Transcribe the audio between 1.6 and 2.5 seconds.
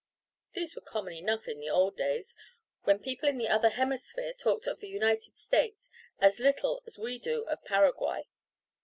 old days,